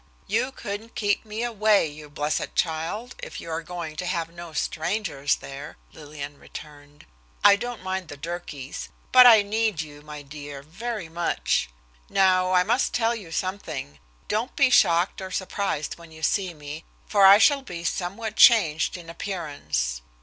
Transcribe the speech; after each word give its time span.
"You 0.25 0.51
couldn't 0.51 0.95
keep 0.95 1.25
me 1.25 1.43
away, 1.43 1.85
you 1.85 2.09
blessed 2.09 2.55
child, 2.55 3.13
if 3.21 3.39
you 3.39 3.51
are 3.51 3.61
going 3.61 3.95
to 3.97 4.07
have 4.07 4.29
no 4.33 4.51
strangers 4.51 5.35
there," 5.35 5.77
Lillian 5.93 6.39
returned. 6.39 7.05
"I 7.43 7.55
don't 7.55 7.83
mind 7.83 8.07
the 8.07 8.17
Durkees. 8.17 8.89
But 9.11 9.27
I 9.27 9.43
need 9.43 9.81
you, 9.83 10.01
my 10.01 10.23
dear, 10.23 10.63
very 10.63 11.07
much. 11.07 11.69
Now 12.09 12.51
I 12.51 12.63
must 12.63 12.95
tell 12.95 13.13
you 13.13 13.31
something, 13.31 13.99
don't 14.27 14.55
be 14.55 14.71
shocked 14.71 15.21
or 15.21 15.29
surprised 15.29 15.99
when 15.99 16.11
you 16.11 16.23
see 16.23 16.55
me, 16.55 16.83
for 17.05 17.23
I 17.27 17.37
shall 17.37 17.61
be 17.61 17.83
somewhat 17.83 18.35
changed 18.35 18.97
in 18.97 19.07
appearance. 19.07 20.01